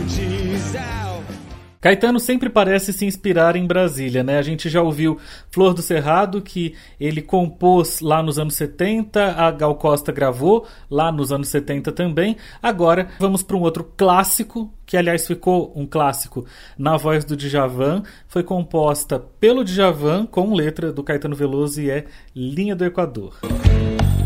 Caetano 1.80 2.18
sempre 2.18 2.49
parece 2.49 2.92
se 2.92 3.04
inspirar 3.04 3.56
em 3.56 3.66
Brasília, 3.66 4.23
né? 4.23 4.38
A 4.38 4.42
gente 4.42 4.68
já 4.68 4.83
ouviu 4.83 5.18
Flor 5.50 5.75
do 5.75 5.83
Cerrado, 5.83 6.40
que 6.40 6.75
ele 6.99 7.23
compôs 7.23 8.00
lá 8.00 8.23
nos 8.23 8.38
anos 8.38 8.54
70, 8.54 9.33
a 9.33 9.50
Gal 9.50 9.75
Costa 9.76 10.11
gravou 10.12 10.66
lá 10.90 11.12
nos 11.12 11.33
anos 11.33 11.49
70 11.49 11.92
também. 11.92 12.37
Agora 12.62 13.09
vamos 13.18 13.42
para 13.42 13.56
um 13.56 13.62
outro 13.62 13.85
clássico, 13.97 14.73
que 14.85 14.97
aliás 14.97 15.26
ficou 15.26 15.73
um 15.76 15.87
clássico 15.87 16.47
na 16.78 16.97
voz 16.97 17.25
do 17.25 17.37
Djavan, 17.37 18.02
foi 18.28 18.42
composta 18.42 19.18
pelo 19.18 19.64
Djavan 19.64 20.26
com 20.26 20.54
letra 20.54 20.92
do 20.92 21.02
Caetano 21.02 21.37
Veloso 21.37 21.80
e 21.80 21.90
é 21.90 22.04
Linha 22.35 22.75
do 22.75 22.85
Equador. 22.85 23.38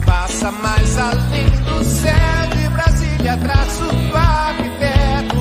Passa 0.04 0.50
mais 0.52 0.98
além 0.98 1.50
do 1.64 1.84
céu 1.84 2.12
de 2.56 2.68
Brasília, 2.68 3.36
traço 3.38 3.84
do 3.84 4.16
arquiteto. 4.16 5.40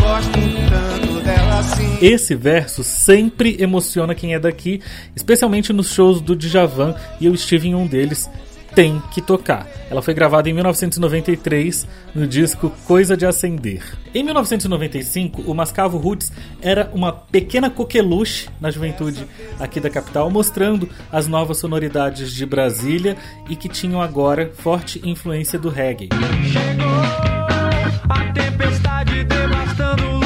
Gosto 0.00 0.40
tanto 0.68 1.03
assim. 1.54 1.98
Esse 2.00 2.34
verso 2.34 2.82
sempre 2.82 3.56
emociona 3.60 4.14
quem 4.14 4.34
é 4.34 4.38
daqui, 4.38 4.80
especialmente 5.14 5.72
nos 5.72 5.92
shows 5.92 6.20
do 6.20 6.34
Djavan, 6.36 6.94
e 7.20 7.26
eu 7.26 7.34
estive 7.34 7.68
em 7.68 7.74
um 7.74 7.86
deles. 7.86 8.28
Tem 8.74 9.00
que 9.12 9.22
tocar. 9.22 9.68
Ela 9.88 10.02
foi 10.02 10.12
gravada 10.14 10.50
em 10.50 10.52
1993 10.52 11.86
no 12.12 12.26
disco 12.26 12.72
Coisa 12.84 13.16
de 13.16 13.24
Acender. 13.24 13.84
Em 14.12 14.24
1995, 14.24 15.42
o 15.42 15.54
Mascavo 15.54 15.96
Roots 15.96 16.32
era 16.60 16.90
uma 16.92 17.12
pequena 17.12 17.70
coqueluche 17.70 18.48
na 18.60 18.72
juventude 18.72 19.24
aqui 19.60 19.78
da 19.78 19.88
capital, 19.88 20.28
mostrando 20.28 20.88
as 21.12 21.28
novas 21.28 21.58
sonoridades 21.58 22.32
de 22.32 22.44
Brasília 22.44 23.16
e 23.48 23.54
que 23.54 23.68
tinham 23.68 24.02
agora 24.02 24.50
forte 24.54 25.00
influência 25.08 25.56
do 25.56 25.68
reggae. 25.68 26.08
A 28.10 28.32
tempestade 28.32 29.22
devastando 29.22 30.23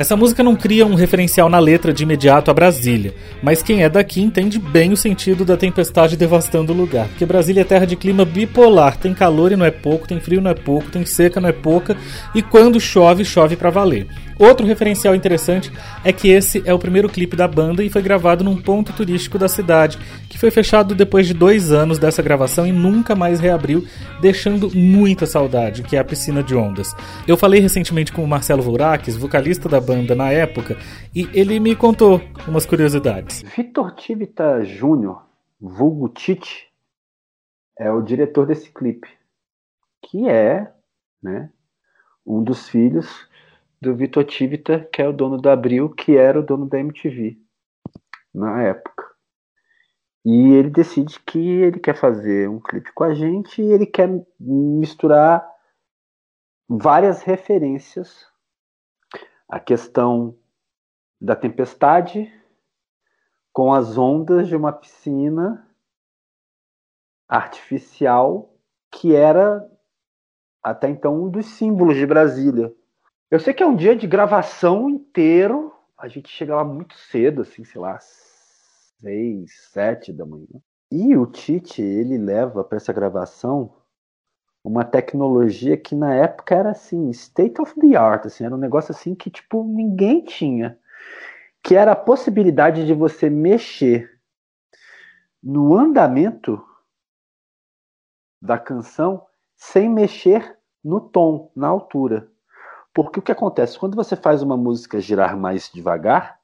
Essa 0.00 0.16
música 0.16 0.42
não 0.42 0.56
cria 0.56 0.86
um 0.86 0.94
referencial 0.94 1.50
na 1.50 1.58
letra 1.58 1.92
de 1.92 2.04
imediato 2.04 2.50
a 2.50 2.54
Brasília, 2.54 3.12
mas 3.42 3.62
quem 3.62 3.82
é 3.82 3.88
daqui 3.90 4.22
entende 4.22 4.58
bem 4.58 4.94
o 4.94 4.96
sentido 4.96 5.44
da 5.44 5.58
tempestade 5.58 6.16
devastando 6.16 6.72
o 6.72 6.74
lugar. 6.74 7.06
Porque 7.08 7.26
Brasília 7.26 7.60
é 7.60 7.64
terra 7.64 7.84
de 7.84 7.96
clima 7.96 8.24
bipolar, 8.24 8.96
tem 8.96 9.12
calor 9.12 9.52
e 9.52 9.56
não 9.56 9.66
é 9.66 9.70
pouco, 9.70 10.08
tem 10.08 10.18
frio 10.18 10.40
e 10.40 10.42
não 10.42 10.50
é 10.50 10.54
pouco, 10.54 10.90
tem 10.90 11.04
seca 11.04 11.38
não 11.38 11.50
é 11.50 11.52
pouca, 11.52 11.98
e 12.34 12.40
quando 12.40 12.80
chove, 12.80 13.26
chove 13.26 13.56
pra 13.56 13.68
valer. 13.68 14.06
Outro 14.38 14.66
referencial 14.66 15.14
interessante 15.14 15.70
é 16.02 16.14
que 16.14 16.28
esse 16.28 16.62
é 16.64 16.72
o 16.72 16.78
primeiro 16.78 17.10
clipe 17.10 17.36
da 17.36 17.46
banda 17.46 17.84
e 17.84 17.90
foi 17.90 18.00
gravado 18.00 18.42
num 18.42 18.56
ponto 18.56 18.94
turístico 18.94 19.38
da 19.38 19.48
cidade, 19.48 19.98
que 20.30 20.38
foi 20.38 20.50
fechado 20.50 20.94
depois 20.94 21.26
de 21.26 21.34
dois 21.34 21.72
anos 21.72 21.98
dessa 21.98 22.22
gravação 22.22 22.66
e 22.66 22.72
nunca 22.72 23.14
mais 23.14 23.38
reabriu, 23.38 23.84
deixando 24.18 24.74
muita 24.74 25.26
saudade, 25.26 25.82
que 25.82 25.94
é 25.94 25.98
a 25.98 26.04
piscina 26.04 26.42
de 26.42 26.54
ondas. 26.54 26.96
Eu 27.28 27.36
falei 27.36 27.60
recentemente 27.60 28.12
com 28.12 28.24
o 28.24 28.26
Marcelo 28.26 28.62
Vourakis, 28.62 29.14
vocalista 29.14 29.68
da 29.68 29.78
banda 29.78 29.89
na 30.14 30.30
época, 30.30 30.76
e 31.14 31.28
ele 31.32 31.60
me 31.60 31.74
contou 31.76 32.20
umas 32.46 32.66
curiosidades. 32.66 33.42
Vitor 33.42 33.94
Tivita 33.94 34.64
Júnior, 34.64 35.24
vulgo 35.60 36.08
Tite, 36.08 36.70
é 37.78 37.90
o 37.90 38.02
diretor 38.02 38.46
desse 38.46 38.70
clipe, 38.70 39.08
que 40.02 40.28
é 40.28 40.72
né, 41.22 41.50
um 42.26 42.42
dos 42.42 42.68
filhos 42.68 43.28
do 43.80 43.94
Vitor 43.94 44.24
Tivita, 44.24 44.88
que 44.92 45.00
é 45.00 45.08
o 45.08 45.12
dono 45.12 45.40
da 45.40 45.52
Abril, 45.52 45.88
que 45.88 46.16
era 46.16 46.38
o 46.38 46.42
dono 46.42 46.66
da 46.66 46.78
MTV 46.78 47.38
na 48.34 48.62
época. 48.62 49.04
E 50.24 50.52
ele 50.52 50.70
decide 50.70 51.18
que 51.20 51.38
ele 51.38 51.80
quer 51.80 51.96
fazer 51.96 52.48
um 52.48 52.60
clipe 52.60 52.92
com 52.92 53.04
a 53.04 53.14
gente 53.14 53.62
e 53.62 53.72
ele 53.72 53.86
quer 53.86 54.08
misturar 54.38 55.46
várias 56.68 57.22
referências. 57.22 58.29
A 59.50 59.58
questão 59.58 60.38
da 61.20 61.34
tempestade 61.34 62.32
com 63.52 63.74
as 63.74 63.98
ondas 63.98 64.46
de 64.46 64.54
uma 64.54 64.72
piscina 64.72 65.68
artificial 67.28 68.54
que 68.92 69.14
era 69.14 69.68
até 70.62 70.88
então 70.88 71.24
um 71.24 71.28
dos 71.28 71.46
símbolos 71.46 71.96
de 71.96 72.06
Brasília. 72.06 72.72
Eu 73.30 73.40
sei 73.40 73.52
que 73.52 73.62
é 73.62 73.66
um 73.66 73.76
dia 73.76 73.96
de 73.96 74.06
gravação 74.06 74.88
inteiro. 74.88 75.72
A 75.98 76.08
gente 76.08 76.28
chega 76.28 76.56
lá 76.56 76.64
muito 76.64 76.94
cedo, 76.94 77.42
assim, 77.42 77.64
sei 77.64 77.80
lá, 77.80 77.98
seis, 78.00 79.52
sete 79.72 80.12
da 80.12 80.24
manhã. 80.24 80.46
E 80.90 81.16
o 81.16 81.26
Tite, 81.26 81.82
ele 81.82 82.18
leva 82.18 82.64
para 82.64 82.76
essa 82.76 82.92
gravação 82.92 83.79
uma 84.62 84.84
tecnologia 84.84 85.76
que 85.76 85.94
na 85.94 86.14
época 86.14 86.54
era 86.54 86.70
assim, 86.70 87.08
state 87.10 87.60
of 87.60 87.74
the 87.80 87.96
art, 87.96 88.26
assim, 88.26 88.44
era 88.44 88.54
um 88.54 88.58
negócio 88.58 88.92
assim 88.92 89.14
que 89.14 89.30
tipo 89.30 89.64
ninguém 89.64 90.22
tinha, 90.22 90.78
que 91.62 91.74
era 91.74 91.92
a 91.92 91.96
possibilidade 91.96 92.86
de 92.86 92.94
você 92.94 93.30
mexer 93.30 94.20
no 95.42 95.76
andamento 95.76 96.62
da 98.40 98.58
canção 98.58 99.26
sem 99.56 99.88
mexer 99.88 100.58
no 100.82 101.00
tom, 101.00 101.50
na 101.54 101.68
altura. 101.68 102.30
Porque 102.92 103.18
o 103.18 103.22
que 103.22 103.32
acontece? 103.32 103.78
Quando 103.78 103.94
você 103.94 104.16
faz 104.16 104.42
uma 104.42 104.56
música 104.56 105.00
girar 105.00 105.36
mais 105.36 105.70
devagar, 105.72 106.40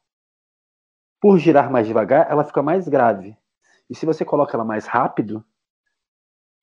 por 1.21 1.39
girar 1.39 1.71
mais 1.71 1.87
devagar, 1.87 2.31
ela 2.31 2.45
fica 2.45 2.63
mais 2.63 2.87
grave. 2.87 3.37
E 3.89 3.95
se 3.95 4.07
você 4.07 4.25
coloca 4.25 4.57
ela 4.57 4.65
mais 4.65 4.87
rápido, 4.87 5.45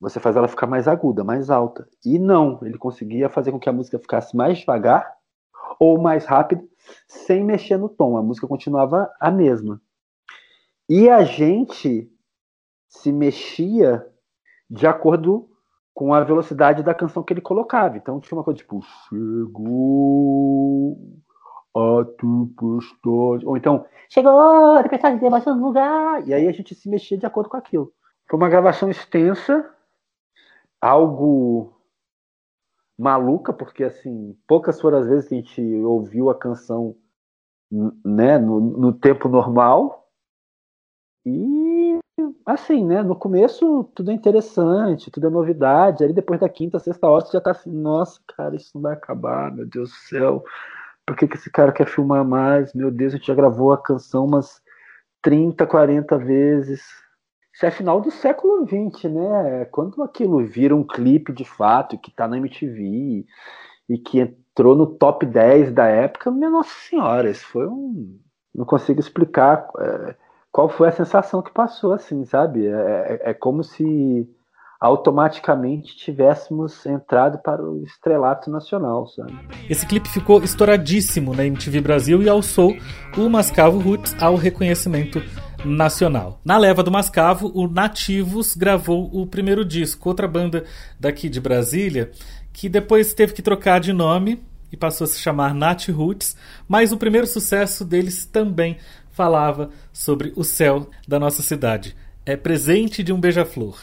você 0.04 0.20
faz 0.20 0.36
ela 0.36 0.50
ficar 0.50 0.68
mais 0.68 0.86
aguda, 0.86 1.24
mais 1.24 1.50
alta. 1.50 1.88
E 2.06 2.20
não, 2.20 2.60
ele 2.62 2.78
conseguia 2.78 3.30
fazer 3.30 3.52
com 3.52 3.60
que 3.60 3.70
a 3.70 3.74
música 3.74 3.98
ficasse 3.98 4.36
mais 4.36 4.58
devagar 4.60 5.10
ou 5.80 5.98
mais 5.98 6.26
rápido, 6.26 6.68
sem 7.08 7.42
mexer 7.42 7.78
no 7.78 7.88
tom. 7.88 8.18
A 8.18 8.22
música 8.22 8.46
continuava 8.46 9.10
a 9.18 9.32
mesma. 9.32 9.82
E 10.90 11.10
a 11.10 11.24
gente 11.24 12.12
se 12.90 13.14
mexia 13.14 14.06
de 14.70 14.86
acordo 14.86 15.50
com 15.94 16.14
a 16.14 16.22
velocidade 16.22 16.84
da 16.84 16.94
canção 16.94 17.24
que 17.24 17.32
ele 17.32 17.40
colocava. 17.40 17.96
Então 17.96 18.20
tinha 18.20 18.38
uma 18.38 18.44
coisa 18.44 18.58
tipo 18.58 18.82
chegou 19.08 20.98
a 21.76 22.04
tempestade, 22.20 23.46
ou 23.46 23.56
então 23.56 23.86
chegou 24.10 24.38
a 24.38 24.84
tempestade 24.84 25.16
de 25.16 25.24
debaixo 25.24 25.54
do 25.54 25.66
lugar. 25.66 26.28
E 26.28 26.34
aí 26.34 26.46
a 26.46 26.52
gente 26.52 26.76
se 26.76 26.90
mexia 26.90 27.18
de 27.18 27.26
acordo 27.26 27.50
com 27.50 27.56
aquilo. 27.56 27.94
Foi 28.30 28.38
uma 28.38 28.50
gravação 28.50 28.90
extensa, 28.90 29.74
algo 30.84 31.74
maluca, 33.00 33.54
porque 33.54 33.86
assim, 33.86 34.38
poucas 34.46 34.82
foram 34.82 34.98
as 34.98 35.08
vezes 35.08 35.30
que 35.30 35.36
a 35.36 35.38
gente 35.38 35.62
ouviu 35.84 36.30
a 36.30 36.38
canção 36.38 36.96
né, 38.04 38.38
no, 38.38 38.60
no 38.60 38.94
tempo 38.94 39.30
normal. 39.30 40.10
E 41.26 41.98
assim, 42.46 42.86
né? 42.86 43.02
No 43.02 43.16
começo 43.16 43.86
tudo 43.96 44.12
é 44.12 44.14
interessante, 44.14 45.10
tudo 45.10 45.28
é 45.28 45.30
novidade. 45.30 46.04
Aí 46.04 46.12
depois 46.12 46.42
da 46.42 46.50
quinta, 46.50 46.80
sexta 46.80 47.08
hora 47.08 47.26
você 47.26 47.32
já 47.32 47.42
tá 47.42 47.52
assim, 47.52 47.72
nossa, 47.72 48.20
cara, 48.36 48.56
isso 48.56 48.72
não 48.76 48.82
vai 48.82 48.94
acabar, 48.94 49.54
meu 49.54 49.66
Deus 49.66 49.90
do 49.90 49.96
céu. 49.96 50.44
Por 51.06 51.16
que, 51.16 51.28
que 51.28 51.38
esse 51.38 51.50
cara 51.50 51.72
quer 51.72 51.88
filmar 51.88 52.26
mais? 52.26 52.74
Meu 52.74 52.92
Deus, 52.92 53.14
a 53.14 53.18
gente 53.18 53.28
já 53.28 53.36
gravou 53.36 53.72
a 53.72 53.82
canção 53.82 54.26
umas 54.26 54.62
30, 55.22 55.66
40 55.66 56.18
vezes. 56.18 56.82
Isso 57.54 57.66
é 57.66 57.72
final 57.72 58.02
do 58.02 58.10
século 58.10 58.66
XX, 58.66 59.12
né? 59.12 59.66
Quando 59.66 60.02
aquilo 60.02 60.44
vira 60.44 60.76
um 60.76 60.84
clipe 60.84 61.32
de 61.32 61.46
fato, 61.46 62.00
que 62.00 62.10
tá 62.10 62.28
na 62.28 62.38
MTV 62.38 63.26
e 63.88 63.98
que 63.98 64.20
entrou 64.22 64.76
no 64.76 64.88
top 64.88 65.26
10 65.26 65.72
da 65.72 65.86
época, 65.86 66.32
minha 66.32 66.50
nossa 66.50 66.74
senhora, 66.90 67.30
isso 67.30 67.46
foi 67.46 67.68
um. 67.68 68.18
Não 68.56 68.66
consigo 68.66 69.00
explicar 69.00 69.68
é, 69.80 70.16
qual 70.52 70.68
foi 70.68 70.88
a 70.88 70.92
sensação 70.92 71.42
que 71.42 71.52
passou, 71.52 71.94
assim, 71.94 72.26
sabe? 72.26 72.66
É, 72.66 72.72
é, 73.26 73.30
é 73.32 73.34
como 73.34 73.64
se 73.64 74.28
automaticamente 74.80 75.96
tivéssemos 75.96 76.86
entrado 76.86 77.38
para 77.38 77.64
o 77.64 77.84
estrelato 77.86 78.52
nacional, 78.52 79.08
sabe? 79.08 79.34
Esse 79.70 79.88
clipe 79.88 80.10
ficou 80.10 80.44
estouradíssimo 80.44 81.34
na 81.34 81.46
MTV 81.46 81.80
Brasil 81.82 82.22
e 82.22 82.28
alçou 82.28 82.76
o 83.18 83.30
Mascavo 83.30 83.80
Roots 83.80 84.14
ao 84.22 84.36
reconhecimento 84.36 85.22
nacional. 85.66 86.40
Na 86.44 86.58
leva 86.58 86.84
do 86.84 86.92
Mascavo, 86.92 87.52
o 87.54 87.68
Nativos 87.68 88.56
gravou 88.56 89.10
o 89.14 89.26
primeiro 89.26 89.64
disco, 89.64 90.10
outra 90.10 90.28
banda 90.28 90.64
daqui 91.00 91.30
de 91.30 91.40
Brasília, 91.40 92.12
que 92.52 92.70
depois 92.70 93.14
teve 93.14 93.34
que 93.34 93.42
trocar 93.42 93.80
de 93.80 93.94
nome 93.94 94.42
e 94.72 94.78
passou 94.78 95.06
a 95.06 95.08
se 95.08 95.20
chamar 95.20 95.54
Nat 95.54 95.90
Roots, 95.90 96.36
mas 96.68 96.92
o 96.92 96.98
primeiro 96.98 97.28
sucesso 97.28 97.86
deles 97.86 98.26
também 98.26 98.78
falava 99.12 99.70
sobre 99.92 100.34
o 100.36 100.44
céu 100.44 100.90
da 101.08 101.20
nossa 101.20 101.42
cidade. 101.42 101.96
É 102.26 102.36
presente 102.36 103.04
de 103.04 103.14
um 103.14 103.20
beija-flor. 103.20 103.78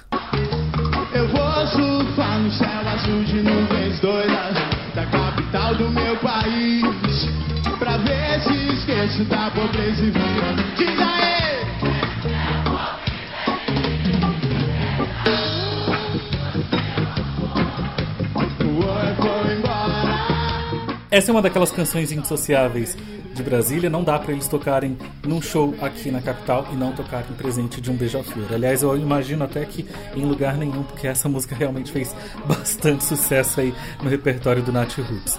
Eu 1.14 1.28
vou 1.28 1.66
surfar 1.68 2.40
no 2.40 2.50
céu 2.50 2.88
azul 2.88 3.24
de 3.24 3.42
nuvens 3.42 4.00
doidas 4.00 4.56
da 4.94 5.06
capital 5.06 5.74
do 5.76 5.90
meu 5.90 6.16
país 6.18 6.82
pra 7.78 7.96
ver 7.98 8.40
se 8.42 8.74
esqueço 8.74 9.24
da 9.26 9.50
pobreza 9.50 10.02
e 10.02 10.10
vida. 10.10 11.09
Essa 21.10 21.30
é 21.30 21.32
uma 21.32 21.42
daquelas 21.42 21.72
canções 21.72 22.12
indissociáveis 22.12 22.96
de 23.34 23.42
Brasília. 23.42 23.90
Não 23.90 24.04
dá 24.04 24.16
para 24.16 24.32
eles 24.32 24.46
tocarem 24.46 24.96
num 25.26 25.42
show 25.42 25.74
aqui 25.82 26.08
na 26.08 26.22
capital 26.22 26.68
e 26.72 26.76
não 26.76 26.92
tocarem 26.92 27.32
presente 27.36 27.80
de 27.80 27.90
um 27.90 27.94
beija-flor. 27.94 28.46
Aliás, 28.52 28.82
eu 28.82 28.96
imagino 28.96 29.42
até 29.42 29.64
que 29.64 29.84
em 30.14 30.24
lugar 30.24 30.56
nenhum, 30.56 30.84
porque 30.84 31.08
essa 31.08 31.28
música 31.28 31.56
realmente 31.56 31.90
fez 31.90 32.14
bastante 32.46 33.02
sucesso 33.02 33.60
aí 33.60 33.74
no 34.00 34.08
repertório 34.08 34.62
do 34.62 34.70
Nat 34.70 34.96
Roots. 34.98 35.36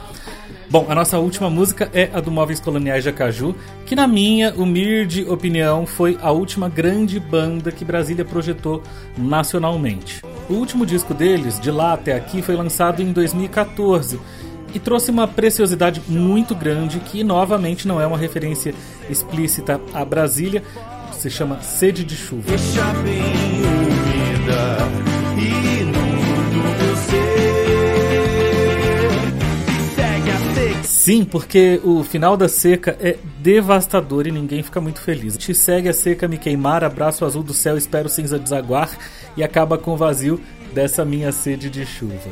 Bom, 0.69 0.87
a 0.89 0.95
nossa 0.95 1.19
última 1.19 1.49
música 1.49 1.89
é 1.93 2.09
a 2.13 2.19
do 2.19 2.31
Móveis 2.31 2.59
Coloniais 2.59 3.03
de 3.03 3.09
Acaju, 3.09 3.55
que 3.85 3.95
na 3.95 4.07
minha 4.07 4.53
humilde 4.53 5.23
opinião 5.23 5.85
foi 5.85 6.17
a 6.21 6.31
última 6.31 6.67
grande 6.67 7.17
banda 7.17 7.71
que 7.71 7.85
Brasília 7.85 8.25
projetou 8.25 8.83
nacionalmente. 9.17 10.21
O 10.49 10.53
último 10.53 10.85
disco 10.85 11.13
deles, 11.13 11.59
de 11.61 11.71
lá 11.71 11.93
até 11.93 12.13
aqui, 12.13 12.41
foi 12.41 12.55
lançado 12.57 13.01
em 13.01 13.13
2014 13.13 14.19
e 14.73 14.79
trouxe 14.79 15.11
uma 15.11 15.27
preciosidade 15.27 16.01
muito 16.07 16.55
grande 16.55 16.99
que 16.99 17.23
novamente 17.23 17.87
não 17.87 17.99
é 17.99 18.07
uma 18.07 18.17
referência 18.17 18.73
explícita 19.09 19.79
a 19.93 20.03
Brasília, 20.03 20.63
se 21.13 21.29
chama 21.29 21.61
Sede 21.61 22.03
de 22.03 22.15
Chuva. 22.15 22.43
Deixa 22.47 22.83
bem 23.03 23.21
e. 25.37 25.71
Sim, 31.01 31.25
porque 31.25 31.81
o 31.83 32.03
final 32.03 32.37
da 32.37 32.47
seca 32.47 32.95
é 33.01 33.17
devastador 33.39 34.27
e 34.27 34.31
ninguém 34.31 34.61
fica 34.61 34.79
muito 34.79 35.01
feliz. 35.01 35.35
Te 35.35 35.51
segue 35.51 35.89
a 35.89 35.93
seca 35.93 36.27
me 36.27 36.37
queimar, 36.37 36.83
abraço 36.83 37.25
azul 37.25 37.41
do 37.41 37.55
céu, 37.55 37.75
espero 37.75 38.07
cinza 38.07 38.37
desaguar 38.37 38.95
e 39.35 39.43
acaba 39.43 39.79
com 39.79 39.93
o 39.93 39.97
vazio 39.97 40.39
dessa 40.75 41.03
minha 41.03 41.31
sede 41.31 41.71
de 41.71 41.87
chuva. 41.87 42.29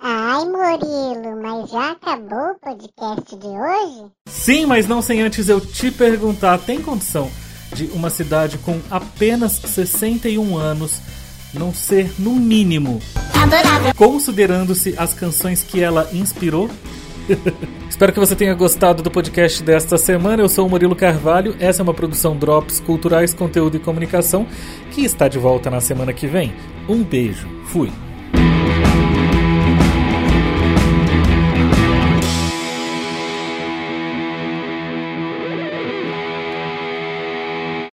Ai, 0.00 0.44
Murilo, 0.44 1.42
mas 1.42 1.70
já 1.70 1.90
acabou 1.92 2.52
o 2.52 2.58
podcast 2.60 3.36
de 3.36 3.46
hoje? 3.46 4.10
Sim, 4.28 4.66
mas 4.66 4.86
não 4.86 5.02
sem 5.02 5.22
antes 5.22 5.48
eu 5.48 5.60
te 5.60 5.90
perguntar: 5.90 6.58
tem 6.58 6.80
condição 6.82 7.30
de 7.74 7.86
uma 7.86 8.10
cidade 8.10 8.58
com 8.58 8.80
apenas 8.90 9.52
61 9.52 10.56
anos 10.56 11.00
não 11.52 11.72
ser, 11.72 12.12
no 12.18 12.34
mínimo, 12.34 13.00
considerando-se 13.96 14.94
as 14.98 15.14
canções 15.14 15.62
que 15.62 15.80
ela 15.80 16.08
inspirou? 16.12 16.68
Espero 17.88 18.12
que 18.12 18.20
você 18.20 18.34
tenha 18.34 18.54
gostado 18.54 19.02
do 19.02 19.10
podcast 19.10 19.62
desta 19.62 19.96
semana. 19.96 20.42
Eu 20.42 20.48
sou 20.48 20.66
o 20.66 20.70
Murilo 20.70 20.96
Carvalho. 20.96 21.56
Essa 21.58 21.82
é 21.82 21.84
uma 21.84 21.94
produção 21.94 22.36
Drops 22.36 22.80
Culturais, 22.80 23.32
Conteúdo 23.32 23.76
e 23.76 23.80
Comunicação 23.80 24.46
que 24.90 25.04
está 25.04 25.28
de 25.28 25.38
volta 25.38 25.70
na 25.70 25.80
semana 25.80 26.12
que 26.12 26.26
vem. 26.26 26.52
Um 26.88 27.02
beijo. 27.02 27.48
Fui. 27.66 27.90